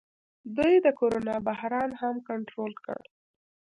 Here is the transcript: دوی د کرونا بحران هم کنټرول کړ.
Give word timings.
دوی 0.57 0.73
د 0.85 0.87
کرونا 0.99 1.35
بحران 1.47 1.89
هم 2.01 2.15
کنټرول 2.29 2.73
کړ. 2.85 3.01